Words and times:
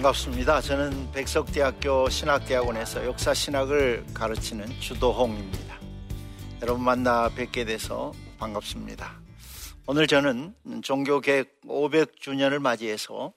반갑습니다. 0.00 0.62
저는 0.62 1.12
백석대학교 1.12 2.08
신학대학원에서 2.08 3.04
역사신학을 3.04 4.06
가르치는 4.14 4.80
주도홍입니다. 4.80 5.78
여러분 6.62 6.82
만나 6.82 7.28
뵙게 7.28 7.66
돼서 7.66 8.12
반갑습니다. 8.38 9.20
오늘 9.86 10.06
저는 10.06 10.54
종교개혁 10.82 11.48
500주년을 11.66 12.60
맞이해서 12.60 13.34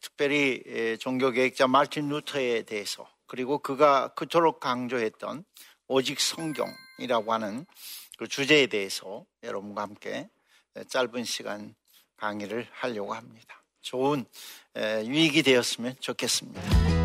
특별히 0.00 0.98
종교개혁자 0.98 1.68
말틴 1.68 2.08
루터에 2.08 2.62
대해서 2.62 3.08
그리고 3.28 3.58
그가 3.58 4.08
그토록 4.14 4.58
강조했던 4.58 5.44
오직 5.86 6.20
성경이라고 6.20 7.32
하는 7.32 7.64
그 8.18 8.26
주제에 8.26 8.66
대해서 8.66 9.24
여러분과 9.44 9.82
함께 9.82 10.28
짧은 10.88 11.22
시간 11.22 11.76
강의를 12.16 12.66
하려고 12.72 13.14
합니다. 13.14 13.62
좋은 13.86 14.24
유익이 14.76 15.42
되었으면 15.42 15.94
좋겠습니다. 16.00 16.95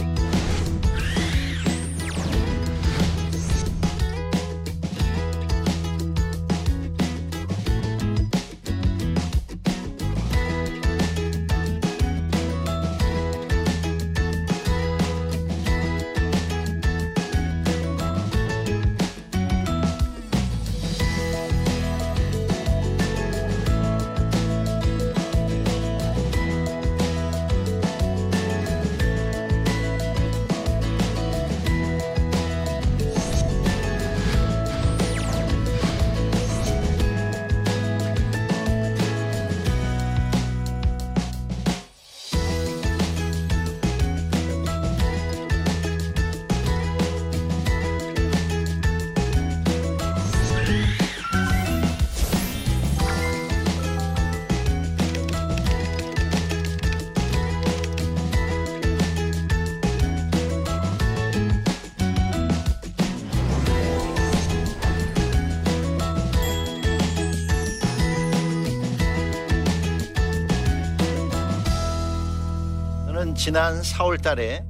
지난 73.44 73.82
4월 73.82 74.22
달에, 74.22 74.64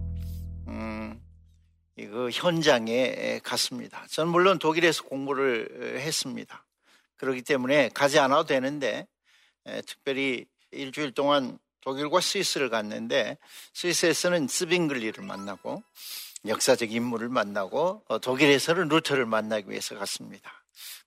음, 0.69 1.21
그 1.97 2.29
현장에 2.31 3.41
갔습니다. 3.43 4.05
저는 4.09 4.31
물론 4.31 4.59
독일에서 4.59 5.03
공부를 5.03 5.99
했습니다. 5.99 6.65
그렇기 7.17 7.41
때문에 7.41 7.89
가지 7.89 8.17
않아도 8.17 8.45
되는데, 8.45 9.07
에, 9.65 9.81
특별히 9.81 10.45
일주일 10.71 11.11
동안 11.11 11.59
독일과 11.81 12.21
스위스를 12.21 12.69
갔는데, 12.69 13.37
스위스에서는 13.73 14.47
츠빙글리를 14.47 15.21
만나고, 15.21 15.83
역사적 16.47 16.93
인물을 16.93 17.27
만나고, 17.27 18.05
어, 18.07 18.19
독일에서는 18.19 18.87
루터를 18.87 19.25
만나기 19.25 19.69
위해서 19.69 19.99
갔습니다. 19.99 20.60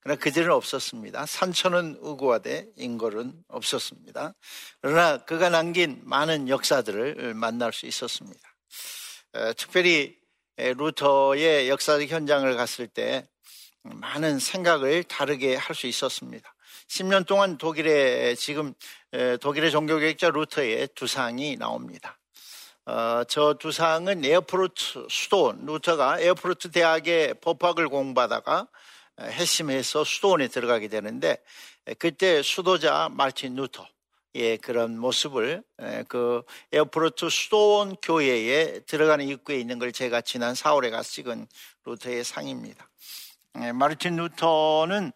그러나 0.04 0.20
그들은 0.20 0.52
없었습니다. 0.52 1.24
산천은 1.24 1.98
의구하되 2.02 2.66
인걸은 2.76 3.32
없었습니다. 3.48 4.34
그러나 4.82 5.24
그가 5.24 5.48
남긴 5.48 6.02
많은 6.04 6.50
역사들을 6.50 7.32
만날 7.32 7.72
수 7.72 7.86
있었습니다. 7.86 8.40
특별히 9.56 10.14
루터의 10.58 11.70
역사적 11.70 12.08
현장을 12.10 12.54
갔을 12.54 12.86
때 12.86 13.26
많은 13.82 14.38
생각을 14.38 15.04
다르게 15.04 15.56
할 15.56 15.74
수 15.74 15.86
있었습니다. 15.86 16.54
10년 16.88 17.26
동안 17.26 17.56
독일의 17.56 18.36
지금 18.36 18.74
독일의 19.40 19.70
종교개혁자 19.70 20.28
루터의 20.28 20.88
두상이 20.94 21.56
나옵니다. 21.56 22.18
어, 22.86 23.24
저 23.26 23.54
두상은 23.54 24.22
에어푸르트 24.22 25.06
수도 25.08 25.54
루터가 25.58 26.20
에어푸르트 26.20 26.70
대학의 26.70 27.36
법학을 27.40 27.88
공부하다가 27.88 28.68
회심해서 29.20 30.04
수도원에 30.04 30.48
들어가게 30.48 30.88
되는데 30.88 31.36
그때 31.98 32.42
수도자 32.42 33.08
마르틴 33.12 33.54
루터의 33.54 34.58
그런 34.60 34.98
모습을 34.98 35.62
그 36.08 36.42
에어푸르트 36.72 37.28
수도원 37.28 37.96
교회에 38.02 38.80
들어가는 38.80 39.26
입구에 39.28 39.58
있는 39.58 39.78
걸 39.78 39.92
제가 39.92 40.20
지난 40.20 40.54
4월에 40.54 40.90
가서 40.90 41.10
찍은 41.10 41.46
루터의 41.84 42.24
상입니다. 42.24 42.88
마르틴 43.74 44.16
루터는 44.16 45.12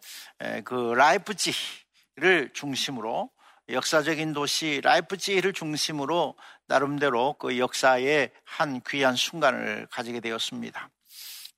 그 0.65 0.93
라이프치히를 0.95 2.51
중심으로 2.53 3.31
역사적인 3.71 4.33
도시 4.33 4.81
라이프치히를 4.83 5.53
중심으로 5.53 6.37
나름대로 6.67 7.35
그 7.39 7.59
역사의 7.59 8.31
한 8.45 8.81
귀한 8.89 9.17
순간을 9.17 9.89
가지게 9.91 10.21
되었습니다. 10.21 10.89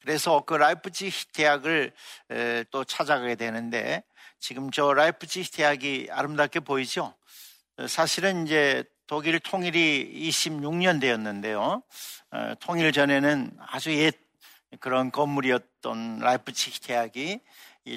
그래서 0.01 0.43
그 0.47 0.55
라이프치히 0.55 1.11
대학을 1.33 1.93
또 2.71 2.85
찾아가게 2.85 3.35
되는데 3.35 4.03
지금 4.39 4.71
저 4.71 4.93
라이프치히 4.93 5.45
대학이 5.51 6.09
아름답게 6.11 6.61
보이죠? 6.61 7.15
사실은 7.89 8.47
이제 8.47 8.85
독일 9.07 9.41
통일이 9.41 10.29
26년 10.31 11.01
되었는데요. 11.01 11.83
어, 12.31 12.55
통일 12.61 12.93
전에는 12.93 13.51
아주 13.59 13.93
옛 13.95 14.17
그런 14.79 15.11
건물이었던 15.11 16.21
라이프치히 16.21 16.79
대학이 16.81 17.41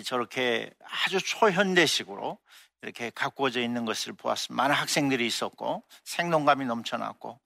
저렇게 0.05 0.71
아주 1.05 1.19
초현대식으로 1.19 2.39
이렇게 2.81 3.11
가꾸어져 3.11 3.61
있는 3.61 3.85
것을 3.85 4.13
보았습니다. 4.13 4.61
많은 4.61 4.75
학생들이 4.75 5.25
있었고 5.27 5.83
생동감이 6.03 6.65
넘쳐났고 6.65 7.39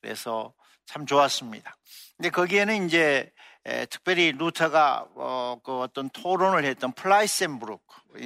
그래서 0.00 0.52
참 0.84 1.06
좋았습니다. 1.06 1.76
근데 2.16 2.28
거기에는 2.28 2.86
이제 2.86 3.32
에, 3.66 3.86
특별히 3.86 4.32
루터가 4.32 5.08
어, 5.14 5.58
그 5.64 5.80
어떤 5.80 6.10
토론을 6.10 6.64
했던 6.64 6.92
플라이센부르크 6.92 7.82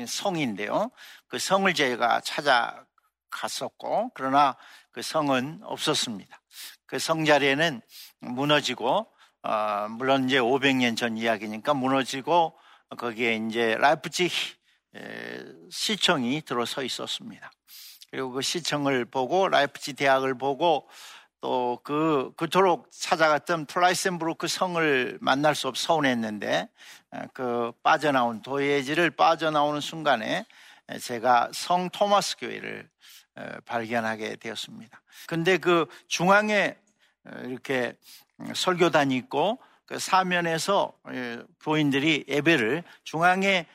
성인데요. 0.07 0.91
그 1.29 1.39
성을 1.39 1.73
제가 1.73 2.21
찾아갔었고 2.21 4.11
그러나 4.15 4.57
그 4.91 5.03
성은 5.03 5.61
없었습니다. 5.63 6.41
그 6.87 6.99
성 6.99 7.25
자리에는 7.25 7.81
무너지고 8.21 9.07
어, 9.43 9.87
물론 9.91 10.27
이제 10.29 10.39
500년 10.39 10.97
전 10.97 11.17
이야기니까 11.17 11.75
무너지고 11.75 12.59
거기에 12.97 13.37
이제 13.37 13.77
라이프치 13.79 14.31
시청이 15.71 16.43
들어서 16.43 16.83
있었습니다. 16.83 17.51
그리고 18.11 18.33
그 18.33 18.41
시청을 18.43 19.05
보고 19.05 19.49
라이프치 19.49 19.93
대학을 19.93 20.37
보고 20.37 20.89
또 21.41 21.79
그, 21.85 22.33
그토록 22.37 22.91
찾아갔던 22.91 23.67
플라이센부르크 23.67 24.49
성을 24.49 25.19
만날 25.21 25.55
수 25.55 25.69
없어 25.69 25.89
서운했는데 25.89 26.69
그 27.33 27.73
빠져나온 27.83 28.43
도예지를 28.43 29.11
빠져나오는 29.11 29.81
순간에 29.81 30.45
제가 31.01 31.51
성 31.53 31.91
토마스 31.91 32.37
교회를 32.39 32.89
발견하게 33.65 34.37
되었습니다. 34.37 35.01
근데 35.27 35.59
그 35.59 35.87
중앙에 36.09 36.77
이렇게 37.45 37.95
설교단이 38.55 39.17
있고 39.17 39.59
그 39.87 39.99
사면에서 39.99 40.93
교인들이 41.61 42.25
예배를 42.29 42.83
중앙에 43.05 43.67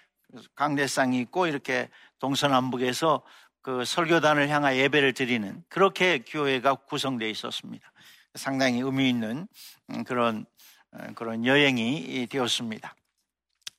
강대상이 0.55 1.19
있고 1.21 1.47
이렇게 1.47 1.89
동서남북에서 2.19 3.21
그 3.63 3.85
설교단을 3.85 4.49
향하 4.49 4.75
예배를 4.75 5.13
드리는 5.13 5.63
그렇게 5.69 6.19
교회가 6.19 6.75
구성되어 6.75 7.29
있었습니다. 7.29 7.91
상당히 8.35 8.81
의미 8.81 9.09
있는 9.09 9.47
음, 9.89 10.03
그런 10.03 10.45
어, 10.91 11.07
그런 11.15 11.45
여행이 11.45 12.27
되었습니다. 12.29 12.93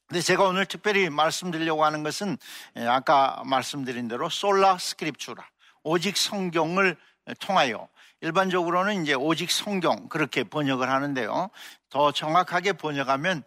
근데 0.06 0.20
제가 0.22 0.44
오늘 0.44 0.64
특별히 0.64 1.10
말씀드리려고 1.10 1.84
하는 1.84 2.02
것은 2.02 2.38
예, 2.76 2.86
아까 2.86 3.42
말씀드린 3.44 4.08
대로 4.08 4.30
솔라 4.30 4.78
스크립추라 4.78 5.46
오직 5.82 6.16
성경을 6.16 6.96
통하여 7.40 7.88
일반적으로는 8.22 9.02
이제 9.02 9.12
오직 9.12 9.50
성경 9.50 10.08
그렇게 10.08 10.44
번역을 10.44 10.88
하는데요. 10.88 11.50
더 11.90 12.10
정확하게 12.10 12.72
번역하면 12.74 13.42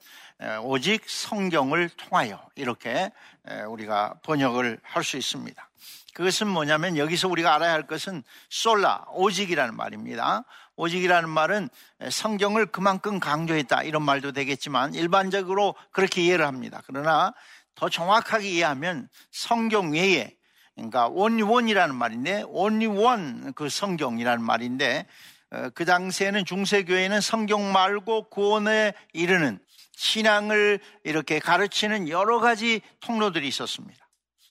오직 0.62 1.10
성경을 1.10 1.90
통하여 1.90 2.48
이렇게 2.56 3.10
우리가 3.70 4.20
번역을 4.22 4.80
할 4.84 5.04
수 5.04 5.18
있습니다. 5.18 5.67
그것은 6.14 6.48
뭐냐면 6.48 6.98
여기서 6.98 7.28
우리가 7.28 7.56
알아야 7.56 7.74
할 7.74 7.88
것은 7.88 8.24
솔라, 8.50 9.06
오직이라는 9.14 9.76
말입니다. 9.76 10.44
오직이라는 10.76 11.30
말은 11.30 11.70
성경을 12.10 12.68
그만큼 12.68 13.20
강조했다 13.20 13.84
이런 13.84 14.04
말도 14.04 14.32
되겠지만 14.32 14.94
일반적으로 14.94 15.76
그렇게 15.92 16.22
이해를 16.24 16.46
합니다. 16.46 16.82
그러나 16.88 17.34
더 17.76 17.90
정확하게 17.90 18.50
이해하면 18.50 19.10
성경 19.32 19.94
외에 19.94 20.36
그러니까 20.76 21.08
only 21.08 21.42
one이라는 21.42 21.96
말인데 21.96 22.44
only 22.48 22.88
one 22.88 23.52
그 23.54 23.70
성경이라는 23.70 24.44
말인데 24.44 25.08
어, 25.50 25.70
그 25.74 25.86
당시에는 25.86 26.46
중세교회는 26.46 27.22
성경 27.22 27.72
말고 27.72 28.30
구원에 28.30 28.94
이르는 29.14 29.60
신앙을 29.94 30.80
이렇게 31.04 31.40
가르치는 31.40 32.10
여러 32.10 32.40
가지 32.40 32.82
통로들이 33.00 33.48
있었습니다. 33.48 34.07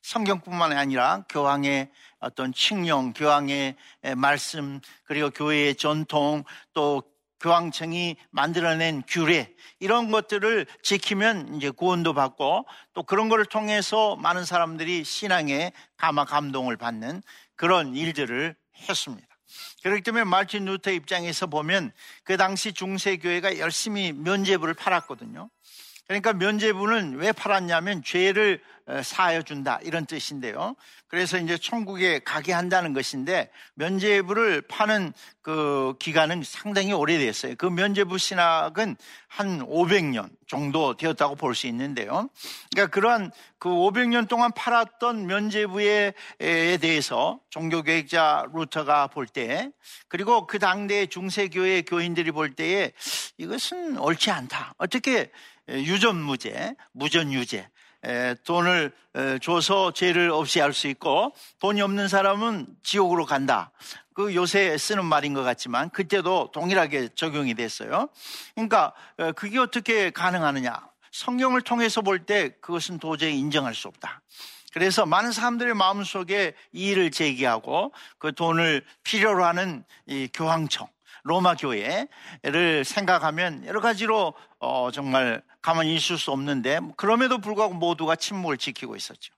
성경뿐만 0.06 0.70
아니라 0.72 1.24
교황의 1.28 1.90
어떤 2.20 2.52
칙령, 2.52 3.12
교황의 3.12 3.74
말씀, 4.16 4.80
그리고 5.04 5.30
교회의 5.30 5.74
전통, 5.74 6.44
또 6.74 7.02
교황청이 7.40 8.16
만들어낸 8.30 9.02
규례 9.08 9.52
이런 9.80 10.12
것들을 10.12 10.66
지키면 10.82 11.56
이제 11.56 11.70
구원도 11.70 12.14
받고 12.14 12.66
또 12.94 13.02
그런 13.02 13.28
것을 13.28 13.46
통해서 13.46 14.14
많은 14.14 14.44
사람들이 14.44 15.02
신앙에 15.02 15.72
감화 15.96 16.24
감동을 16.24 16.76
받는 16.76 17.20
그런 17.56 17.96
일들을 17.96 18.54
했습니다. 18.88 19.26
그렇기 19.82 20.02
때문에 20.02 20.22
말틴 20.22 20.66
루터 20.66 20.92
입장에서 20.92 21.48
보면 21.48 21.90
그 22.22 22.36
당시 22.36 22.72
중세 22.72 23.16
교회가 23.16 23.58
열심히 23.58 24.12
면제부를 24.12 24.74
팔았거든요. 24.74 25.50
그러니까 26.06 26.32
면제부는 26.32 27.16
왜 27.16 27.32
팔았냐면 27.32 28.02
죄를 28.04 28.60
어, 28.88 29.02
사하여 29.02 29.42
준다 29.42 29.80
이런 29.82 30.06
뜻인데요. 30.06 30.76
그래서 31.08 31.38
이제 31.38 31.58
천국에 31.58 32.20
가게 32.20 32.52
한다는 32.52 32.92
것인데 32.92 33.50
면제부를 33.74 34.62
파는 34.62 35.12
그 35.42 35.94
기간은 35.98 36.42
상당히 36.44 36.92
오래됐어요. 36.92 37.56
그 37.58 37.66
면제부 37.66 38.18
신학은 38.18 38.96
한 39.26 39.58
500년 39.66 40.30
정도 40.46 40.96
되었다고 40.96 41.34
볼 41.34 41.54
수 41.54 41.66
있는데요. 41.66 42.28
그러니까 42.70 42.94
그러한 42.94 43.32
그 43.58 43.68
500년 43.68 44.28
동안 44.28 44.52
팔았던 44.52 45.26
면제부에 45.26 46.12
대해서 46.38 47.40
종교개혁자 47.50 48.46
루터가 48.52 49.08
볼 49.08 49.26
때, 49.26 49.70
그리고 50.08 50.46
그 50.46 50.58
당대 50.58 51.06
중세교회 51.06 51.82
교인들이 51.82 52.30
볼 52.30 52.54
때에 52.54 52.92
이것은 53.38 53.98
옳지 53.98 54.30
않다. 54.30 54.74
어떻게 54.78 55.30
유전무죄, 55.68 56.76
무전유죄, 56.92 57.68
돈을 58.44 58.92
줘서 59.42 59.92
죄를 59.92 60.30
없이 60.30 60.60
할 60.60 60.72
수 60.72 60.86
있고 60.88 61.34
돈이 61.60 61.80
없는 61.82 62.08
사람은 62.08 62.66
지옥으로 62.82 63.24
간다. 63.26 63.72
그 64.14 64.34
요새 64.34 64.78
쓰는 64.78 65.04
말인 65.04 65.34
것 65.34 65.42
같지만 65.42 65.90
그때도 65.90 66.50
동일하게 66.52 67.10
적용이 67.14 67.54
됐어요. 67.54 68.08
그러니까 68.54 68.94
그게 69.34 69.58
어떻게 69.58 70.10
가능하느냐? 70.10 70.88
성경을 71.12 71.62
통해서 71.62 72.02
볼 72.02 72.26
때 72.26 72.50
그것은 72.60 72.98
도저히 72.98 73.38
인정할 73.38 73.74
수 73.74 73.88
없다. 73.88 74.22
그래서 74.72 75.06
많은 75.06 75.32
사람들의 75.32 75.74
마음속에 75.74 76.54
이의를 76.72 77.10
제기하고 77.10 77.92
그 78.18 78.34
돈을 78.34 78.84
필요로 79.04 79.44
하는 79.44 79.84
이 80.06 80.28
교황청, 80.32 80.86
로마 81.26 81.56
교회를 81.56 82.84
생각하면 82.84 83.66
여러 83.66 83.80
가지로 83.80 84.32
어, 84.60 84.90
정말 84.92 85.42
가만히 85.60 85.96
있을 85.96 86.18
수 86.18 86.30
없는데 86.30 86.80
그럼에도 86.96 87.38
불구하고 87.38 87.74
모두가 87.74 88.14
침묵을 88.14 88.56
지키고 88.56 88.94
있었죠. 88.94 89.34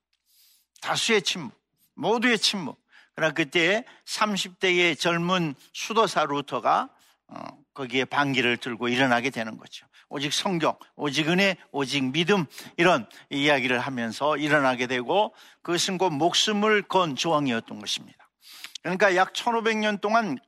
다수의 0.82 1.22
침묵, 1.22 1.58
모두의 1.94 2.38
침묵. 2.38 2.78
그러나 3.14 3.32
그때 3.32 3.84
30대의 4.04 4.98
젊은 4.98 5.54
수도사 5.72 6.26
루터가 6.26 6.90
어, 7.28 7.42
거기에 7.72 8.04
반기를 8.04 8.58
들고 8.58 8.88
일어나게 8.88 9.30
되는 9.30 9.56
거죠. 9.56 9.86
오직 10.10 10.34
성경, 10.34 10.76
오직 10.94 11.28
은혜, 11.28 11.56
오직 11.72 12.04
믿음 12.04 12.44
이런 12.76 13.08
이야기를 13.30 13.78
하면서 13.78 14.36
일어나게 14.36 14.86
되고 14.86 15.34
그것은 15.62 15.96
곧 15.96 16.10
목숨을 16.10 16.82
건 16.82 17.16
조항이었던 17.16 17.80
것입니다. 17.80 18.28
그러니까 18.82 19.16
약 19.16 19.32
1500년 19.32 20.00
동안 20.00 20.38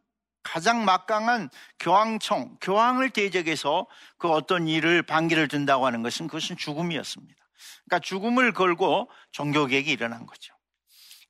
가장 0.43 0.85
막강한 0.85 1.51
교황청, 1.79 2.57
교황을 2.61 3.11
대적해서 3.11 3.87
그 4.19 4.29
어떤 4.31 4.69
일을 4.69 5.03
반기를 5.03 5.49
든다고 5.49 5.87
하는 5.87 6.03
것은 6.03 6.27
그것은 6.27 6.57
죽음이었습니다. 6.57 7.41
그러니까 7.85 7.99
죽음을 8.01 8.53
걸고 8.53 9.11
종교개혁이 9.33 9.91
일어난 9.91 10.27
거죠. 10.27 10.55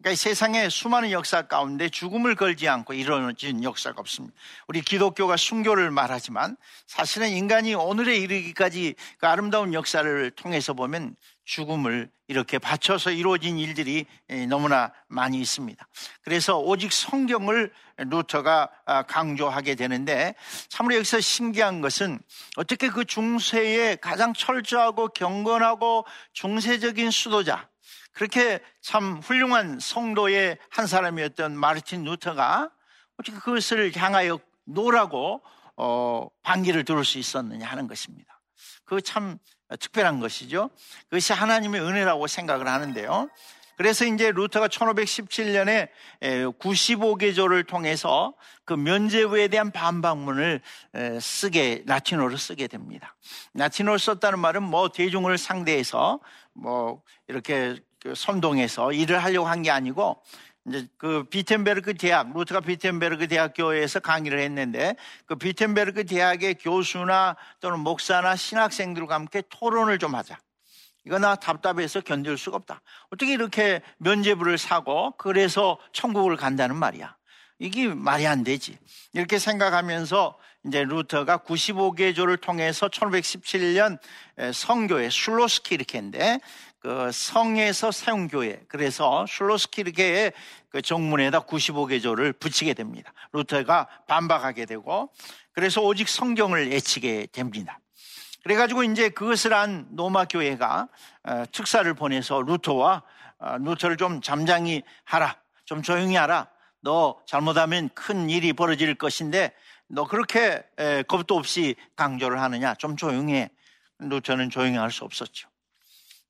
그러니까 0.02 0.18
세상의 0.18 0.70
수많은 0.70 1.10
역사 1.10 1.42
가운데 1.42 1.90
죽음을 1.90 2.34
걸지 2.34 2.68
않고 2.68 2.94
이루어진 2.94 3.62
역사가 3.62 4.00
없습니다. 4.00 4.34
우리 4.66 4.80
기독교가 4.80 5.36
순교를 5.36 5.90
말하지만 5.90 6.56
사실은 6.86 7.28
인간이 7.28 7.74
오늘에 7.74 8.16
이르기까지 8.16 8.94
그 9.18 9.26
아름다운 9.26 9.74
역사를 9.74 10.30
통해서 10.30 10.72
보면 10.72 11.16
죽음을 11.44 12.10
이렇게 12.28 12.58
바쳐서 12.58 13.10
이루어진 13.10 13.58
일들이 13.58 14.06
너무나 14.48 14.92
많이 15.08 15.38
있습니다. 15.40 15.86
그래서 16.22 16.58
오직 16.58 16.92
성경을 16.92 17.70
루터가 17.98 18.70
아, 18.86 19.02
강조하게 19.02 19.74
되는데 19.74 20.34
참으로 20.68 20.94
여기서 20.94 21.20
신기한 21.20 21.82
것은 21.82 22.20
어떻게 22.56 22.88
그 22.88 23.04
중세의 23.04 23.98
가장 24.00 24.32
철저하고 24.32 25.08
경건하고 25.08 26.06
중세적인 26.32 27.10
수도자 27.10 27.68
그렇게 28.12 28.60
참 28.80 29.18
훌륭한 29.18 29.78
성도의 29.80 30.58
한 30.70 30.86
사람이었던 30.86 31.56
마르틴 31.56 32.04
루터가 32.04 32.70
어떻게 33.18 33.36
그것을 33.36 33.94
향하여 33.96 34.38
no라고 34.64 35.42
어, 35.76 36.28
반기를 36.42 36.84
들을 36.84 37.04
수 37.04 37.18
있었느냐 37.18 37.66
하는 37.66 37.86
것입니다. 37.86 38.40
그참 38.84 39.38
특별한 39.78 40.20
것이죠. 40.20 40.70
그것이 41.08 41.32
하나님의 41.32 41.80
은혜라고 41.80 42.26
생각을 42.26 42.66
하는데요. 42.68 43.28
그래서 43.76 44.04
이제 44.04 44.30
루터가 44.30 44.68
1517년에 44.68 45.88
95개조를 46.20 47.66
통해서 47.66 48.34
그 48.66 48.74
면제부에 48.74 49.48
대한 49.48 49.70
반박문을 49.70 50.60
쓰게 51.18 51.84
라틴어로 51.86 52.36
쓰게 52.36 52.66
됩니다. 52.66 53.16
라틴어를 53.54 53.98
썼다는 53.98 54.38
말은 54.38 54.62
뭐 54.64 54.90
대중을 54.90 55.38
상대해서 55.38 56.20
뭐 56.52 57.00
이렇게 57.26 57.80
그 58.02 58.14
선동해서 58.14 58.92
일을 58.92 59.22
하려고 59.22 59.46
한 59.48 59.62
게 59.62 59.70
아니고 59.70 60.22
이제 60.66 60.86
그 60.98 61.24
비텐베르크 61.24 61.94
대학, 61.94 62.32
루터가 62.32 62.60
비텐베르크 62.60 63.28
대학교에서 63.28 64.00
강의를 64.00 64.40
했는데 64.40 64.94
그 65.26 65.36
비텐베르크 65.36 66.04
대학의 66.06 66.56
교수나 66.56 67.36
또는 67.60 67.80
목사나 67.80 68.36
신학생들과 68.36 69.14
함께 69.14 69.42
토론을 69.48 69.98
좀 69.98 70.14
하자. 70.14 70.38
이거 71.06 71.18
나 71.18 71.34
답답해서 71.34 72.00
견딜 72.02 72.36
수가 72.36 72.58
없다. 72.58 72.82
어떻게 73.10 73.32
이렇게 73.32 73.80
면제부를 73.98 74.58
사고 74.58 75.12
그래서 75.16 75.78
천국을 75.92 76.36
간다는 76.36 76.76
말이야. 76.76 77.16
이게 77.58 77.88
말이 77.88 78.26
안 78.26 78.44
되지. 78.44 78.78
이렇게 79.14 79.38
생각하면서 79.38 80.38
이제 80.66 80.84
루터가 80.84 81.38
95개조를 81.38 82.40
통해서 82.40 82.88
1517년 82.88 83.98
성교회 84.52 85.08
술로스키르케인데 85.10 86.38
그 86.80 87.10
성에서 87.12 87.92
세운 87.92 88.26
교회 88.26 88.62
그래서 88.66 89.26
슐로스키르게의 89.28 90.32
그 90.70 90.80
정문에다 90.80 91.40
95개조를 91.40 92.38
붙이게 92.40 92.72
됩니다. 92.72 93.12
루터가 93.32 93.86
반박하게 94.08 94.64
되고 94.64 95.12
그래서 95.52 95.82
오직 95.82 96.08
성경을 96.08 96.72
애치게 96.72 97.28
됩니다. 97.32 97.78
그래가지고 98.44 98.84
이제 98.84 99.10
그것을 99.10 99.52
한 99.52 99.86
노마 99.90 100.24
교회가 100.24 100.88
어, 101.24 101.44
특사를 101.52 101.92
보내서 101.92 102.40
루터와 102.40 103.02
어, 103.38 103.58
루터를 103.58 103.98
좀 103.98 104.22
잠잠히 104.22 104.82
하라, 105.04 105.36
좀 105.66 105.82
조용히 105.82 106.16
하라. 106.16 106.48
너 106.80 107.20
잘못하면 107.26 107.90
큰 107.94 108.30
일이 108.30 108.54
벌어질 108.54 108.94
것인데 108.94 109.52
너 109.86 110.06
그렇게 110.06 110.62
겁도 111.08 111.36
없이 111.36 111.74
강조를 111.96 112.40
하느냐? 112.40 112.74
좀 112.76 112.96
조용해. 112.96 113.50
루터는 113.98 114.48
조용히 114.48 114.78
할 114.78 114.90
수 114.90 115.04
없었죠. 115.04 115.49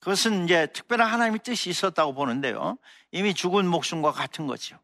그것은 0.00 0.44
이제 0.44 0.66
특별한 0.72 1.10
하나님의 1.12 1.40
뜻이 1.42 1.70
있었다고 1.70 2.14
보는데요. 2.14 2.78
이미 3.12 3.34
죽은 3.34 3.66
목숨과 3.66 4.12
같은 4.12 4.46
거죠. 4.46 4.78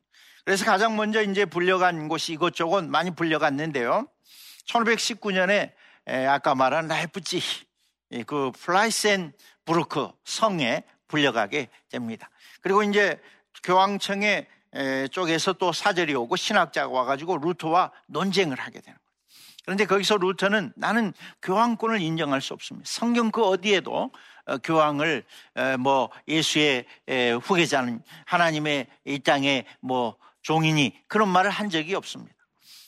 그래서 0.44 0.64
가장 0.64 0.96
먼저 0.96 1.22
이제 1.22 1.44
불려간 1.44 2.08
곳이 2.08 2.34
이것저것 2.34 2.84
많이 2.84 3.10
불려갔는데요. 3.10 4.06
1519년에 4.66 5.72
아까 6.28 6.54
말한 6.54 6.86
라이프치히 6.86 7.40
그 8.26 8.52
플라이센부르크 8.52 10.10
성에 10.24 10.84
불려가게 11.08 11.68
됩니다. 11.88 12.30
그리고 12.60 12.82
이제 12.82 13.20
교황청의 13.64 14.46
쪽에서 15.10 15.54
또 15.54 15.72
사절이 15.72 16.14
오고 16.14 16.36
신학자가 16.36 16.92
와가지고 16.92 17.38
루터와 17.38 17.90
논쟁을 18.06 18.58
하게 18.60 18.80
되는 18.80 18.96
거예요. 18.96 19.06
그런데 19.64 19.86
거기서 19.86 20.18
루터는 20.18 20.74
나는 20.76 21.12
교황권을 21.42 22.00
인정할 22.00 22.40
수 22.40 22.54
없습니다. 22.54 22.88
성경 22.88 23.30
그 23.30 23.42
어디에도 23.44 23.94
어, 23.96 24.10
교황을 24.62 25.24
어, 25.54 25.76
뭐 25.78 26.10
예수의 26.28 26.86
후계자는 27.42 28.02
하나님의 28.26 28.86
이 29.04 29.18
땅에 29.18 29.64
뭐 29.80 30.16
종이니 30.42 30.96
그런 31.08 31.28
말을 31.28 31.50
한 31.50 31.70
적이 31.70 31.94
없습니다. 31.96 32.34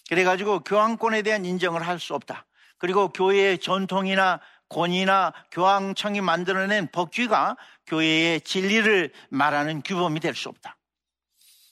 그래가지고 0.08 0.60
교황권에 0.60 1.22
대한 1.22 1.44
인정을 1.44 1.86
할 1.86 1.98
수 1.98 2.14
없다. 2.14 2.46
그리고 2.78 3.08
교회의 3.08 3.58
전통이나 3.58 4.40
권위나 4.68 5.32
교황청이 5.50 6.20
만들어낸 6.20 6.88
법규가 6.92 7.56
교회의 7.86 8.40
진리를 8.42 9.12
말하는 9.30 9.82
규범이 9.82 10.20
될 10.20 10.34
수 10.34 10.48
없다. 10.48 10.76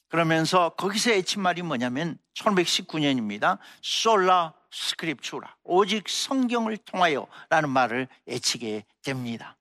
그러면서 0.08 0.70
거기서 0.70 1.10
애친 1.12 1.42
말이 1.42 1.62
뭐냐면 1.62 2.18
1519년입니다. 2.34 3.58
솔라 3.82 4.54
스크립추라. 4.70 5.56
오직 5.64 6.08
성경을 6.08 6.76
통하여 6.78 7.26
라는 7.50 7.70
말을 7.70 8.08
애치게 8.28 8.84
됩니다. 9.02 9.55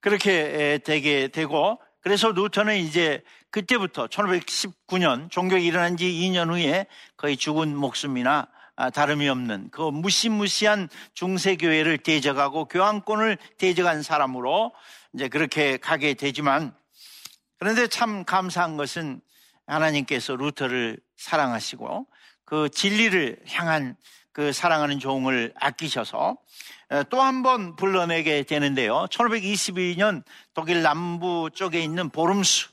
그렇게 0.00 0.78
되게 0.84 1.28
되고 1.28 1.80
그래서 2.00 2.30
루터는 2.30 2.76
이제 2.78 3.22
그때부터 3.50 4.06
1519년 4.06 5.30
종교가 5.30 5.60
일어난 5.60 5.96
지 5.96 6.04
2년 6.06 6.50
후에 6.50 6.86
거의 7.16 7.36
죽은 7.36 7.76
목숨이나 7.76 8.48
아, 8.76 8.90
다름이 8.90 9.28
없는 9.28 9.70
그 9.72 9.82
무시무시한 9.82 10.88
중세교회를 11.14 11.98
대적하고 11.98 12.66
교황권을 12.66 13.36
대적한 13.58 14.04
사람으로 14.04 14.72
이제 15.14 15.26
그렇게 15.26 15.78
가게 15.78 16.14
되지만 16.14 16.72
그런데 17.58 17.88
참 17.88 18.24
감사한 18.24 18.76
것은 18.76 19.20
하나님께서 19.66 20.36
루터를 20.36 20.98
사랑하시고 21.16 22.06
그 22.44 22.68
진리를 22.68 23.40
향한 23.48 23.96
그 24.32 24.52
사랑하는 24.52 25.00
종을 25.00 25.52
아끼셔서 25.56 26.38
또 27.10 27.20
한 27.20 27.42
번 27.42 27.76
불러내게 27.76 28.44
되는데요. 28.44 29.06
1522년 29.10 30.22
독일 30.54 30.82
남부 30.82 31.50
쪽에 31.52 31.80
있는 31.80 32.08
보름스 32.08 32.68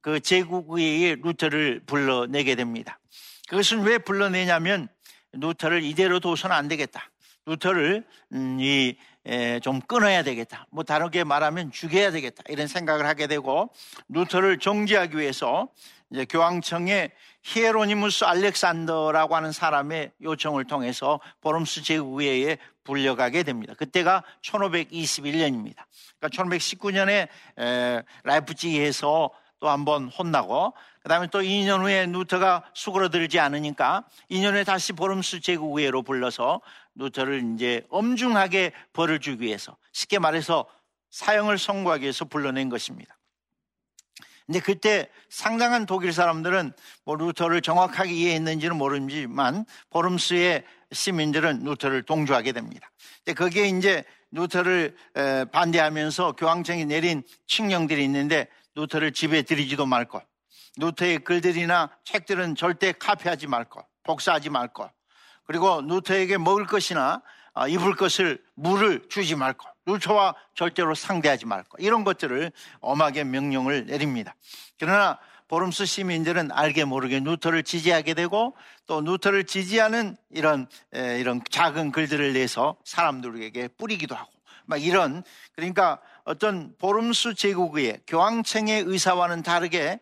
그 0.00 0.20
제국회의에 0.20 1.16
루터를 1.16 1.80
불러내게 1.84 2.54
됩니다. 2.54 3.00
그것은 3.48 3.82
왜 3.82 3.98
불러내냐면 3.98 4.88
루터를 5.32 5.82
이대로 5.82 6.20
둬서는 6.20 6.54
안 6.54 6.68
되겠다. 6.68 7.10
루터를 7.46 8.04
음, 8.32 8.58
이, 8.60 8.96
에, 9.24 9.58
좀 9.60 9.80
끊어야 9.80 10.22
되겠다. 10.22 10.66
뭐 10.70 10.84
다르게 10.84 11.24
말하면 11.24 11.72
죽여야 11.72 12.12
되겠다. 12.12 12.44
이런 12.48 12.68
생각을 12.68 13.04
하게 13.06 13.26
되고 13.26 13.72
루터를 14.08 14.58
정죄하기 14.60 15.18
위해서 15.18 15.68
이제 16.12 16.24
교황청의 16.24 17.10
히에로니무스 17.42 18.24
알렉산더라고 18.24 19.34
하는 19.34 19.50
사람의 19.50 20.12
요청을 20.22 20.66
통해서 20.66 21.20
보름스 21.40 21.82
제국회에 21.82 22.58
불려가게 22.86 23.42
됩니다. 23.42 23.74
그때가 23.74 24.22
1521년입니다. 24.42 25.84
그러니까 26.18 26.28
1519년에 26.28 27.28
라이프치히에서 28.24 29.30
또 29.58 29.68
한 29.68 29.86
번 29.86 30.08
혼나고 30.08 30.74
그 31.02 31.08
다음에 31.08 31.28
또 31.28 31.40
2년 31.40 31.80
후에 31.80 32.06
누터가 32.06 32.62
수그러들지 32.74 33.40
않으니까 33.40 34.04
2년 34.30 34.52
후에 34.52 34.64
다시 34.64 34.92
보름스 34.92 35.40
제국의회로 35.40 36.02
불러서 36.02 36.60
누터를 36.94 37.54
이제 37.54 37.82
엄중하게 37.88 38.72
벌을 38.92 39.18
주기 39.18 39.46
위해서 39.46 39.76
쉽게 39.92 40.18
말해서 40.18 40.66
사형을 41.10 41.56
선고하기 41.56 42.02
위해서 42.02 42.26
불러낸 42.26 42.68
것입니다. 42.68 43.16
근데 44.44 44.60
그때 44.60 45.08
상당한 45.30 45.86
독일 45.86 46.12
사람들은 46.12 46.72
뭐 47.04 47.16
루터를 47.16 47.62
정확하게 47.62 48.12
이해했는지는 48.12 48.76
모르지만 48.76 49.64
보름스의 49.90 50.64
시민들은 50.92 51.64
루터를 51.64 52.02
동조하게 52.02 52.52
됩니다. 52.52 52.90
거기에 53.36 53.68
이제 53.68 54.04
루터를 54.30 54.96
반대하면서 55.52 56.32
교황청이 56.32 56.84
내린 56.84 57.22
칙령들이 57.46 58.04
있는데 58.04 58.48
루터를 58.74 59.12
집에 59.12 59.42
들이지도 59.42 59.86
말 59.86 60.04
것, 60.04 60.22
루터의 60.78 61.20
글들이나 61.20 61.90
책들은 62.04 62.54
절대 62.54 62.92
카피하지 62.92 63.46
말 63.46 63.64
것, 63.64 63.86
복사하지 64.02 64.50
말 64.50 64.68
것, 64.68 64.90
그리고 65.44 65.80
루터에게 65.80 66.38
먹을 66.38 66.66
것이나 66.66 67.22
아, 67.58 67.66
입을 67.68 67.96
것을 67.96 68.38
물을 68.54 69.02
주지 69.08 69.34
말 69.34 69.54
것. 69.54 69.66
루터와 69.86 70.34
절대로 70.54 70.94
상대하지 70.94 71.46
말 71.46 71.64
것. 71.64 71.78
이런 71.80 72.04
것들을 72.04 72.52
엄하게 72.80 73.24
명령을 73.24 73.86
내립니다. 73.86 74.36
그러나 74.78 75.18
보름스 75.48 75.84
시민들은 75.84 76.50
알게 76.52 76.84
모르게 76.84 77.20
누터를 77.20 77.62
지지하게 77.62 78.14
되고 78.14 78.56
또 78.86 79.00
누터를 79.00 79.44
지지하는 79.44 80.16
이런 80.30 80.66
이런 80.92 81.40
작은 81.50 81.92
글들을 81.92 82.32
내서 82.32 82.76
사람들에게 82.84 83.68
뿌리기도 83.78 84.14
하고 84.14 84.30
막 84.64 84.82
이런 84.82 85.22
그러니까 85.54 86.00
어떤 86.24 86.74
보름스 86.78 87.34
제국의 87.34 88.00
교황청의 88.06 88.84
의사와는 88.86 89.42
다르게 89.42 90.00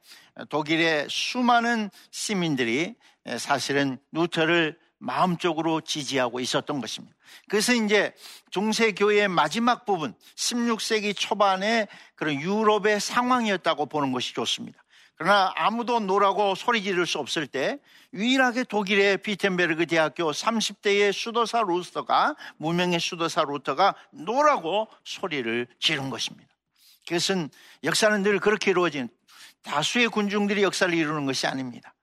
독일의 0.49 1.09
수많은 1.11 1.91
시민들이 2.11 2.95
사실은 3.39 3.99
누터를 4.13 4.79
마음적으로 4.99 5.83
지지하고 5.83 6.41
있었던 6.41 6.81
것입니다. 6.81 7.15
그래서 7.49 7.75
이제 7.75 8.15
중세교회의 8.51 9.29
마지막 9.29 9.85
부분, 9.85 10.15
16세기 10.37 11.15
초반의 11.17 11.89
그런 12.15 12.41
유럽의 12.41 13.01
상황이었다고 13.01 13.87
보는 13.87 14.13
것이 14.13 14.35
좋습니다. 14.35 14.84
그러나 15.17 15.53
아무도 15.57 16.01
no라고 16.01 16.55
소리 16.55 16.83
지를 16.83 17.07
수 17.07 17.19
없을 17.19 17.47
때 17.47 17.79
유일하게 18.13 18.65
독일의 18.65 19.19
비텐베르그 19.19 19.87
대학교 19.87 20.31
30대의 20.31 21.13
수도사 21.13 21.63
루터가 21.63 22.35
무명의 22.57 22.99
수도사 23.01 23.45
루터가 23.45 23.95
no라고 24.11 24.89
소리를 25.05 25.67
지른 25.79 26.11
것입니다. 26.11 26.53
그것은 27.07 27.51
역사는 27.85 28.23
늘 28.23 28.41
그렇게 28.41 28.71
이루어진 28.71 29.09
다수의 29.63 30.09
군중들이 30.09 30.63
역사를 30.63 30.93
이루는 30.93 31.27
것이 31.27 31.47
아닙니다. 31.47 31.95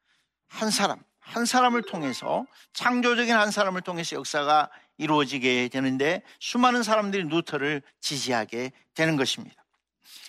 한 0.48 0.70
사람, 0.70 1.00
한 1.20 1.46
사람을 1.46 1.84
통해서 1.84 2.46
창조적인 2.74 3.34
한 3.34 3.52
사람을 3.52 3.82
통해서 3.82 4.16
역사가 4.16 4.70
이루어지게 4.98 5.70
되는데 5.70 6.22
수많은 6.40 6.84
사람들이 6.84 7.24
루터를 7.24 7.82
지지하게 8.00 8.72
되는 8.94 9.16
것입니다. 9.18 9.56